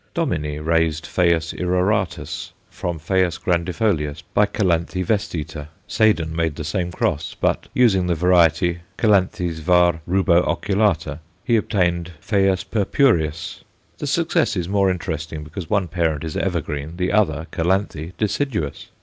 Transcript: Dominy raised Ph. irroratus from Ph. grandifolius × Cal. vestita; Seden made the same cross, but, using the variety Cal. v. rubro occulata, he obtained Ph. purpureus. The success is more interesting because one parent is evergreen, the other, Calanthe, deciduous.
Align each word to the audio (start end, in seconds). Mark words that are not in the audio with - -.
Dominy 0.15 0.57
raised 0.57 1.03
Ph. 1.15 1.53
irroratus 1.59 2.53
from 2.71 2.97
Ph. 2.97 3.39
grandifolius 3.39 4.23
× 4.35 4.51
Cal. 4.51 4.67
vestita; 5.05 5.67
Seden 5.87 6.31
made 6.35 6.55
the 6.55 6.63
same 6.63 6.91
cross, 6.91 7.35
but, 7.39 7.67
using 7.75 8.07
the 8.07 8.15
variety 8.15 8.79
Cal. 8.97 9.11
v. 9.11 9.43
rubro 9.47 10.43
occulata, 10.43 11.19
he 11.43 11.55
obtained 11.55 12.13
Ph. 12.27 12.71
purpureus. 12.71 13.61
The 13.99 14.07
success 14.07 14.55
is 14.57 14.67
more 14.67 14.89
interesting 14.89 15.43
because 15.43 15.69
one 15.69 15.87
parent 15.87 16.23
is 16.23 16.35
evergreen, 16.35 16.95
the 16.97 17.11
other, 17.11 17.45
Calanthe, 17.51 18.13
deciduous. 18.17 18.87